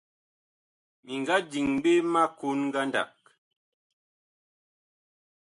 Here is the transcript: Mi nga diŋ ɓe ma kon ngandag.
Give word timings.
Mi 1.03 1.13
nga 1.21 1.35
diŋ 1.51 1.67
ɓe 1.83 1.91
ma 2.11 2.21
kon 2.37 2.59
ngandag. 2.67 3.13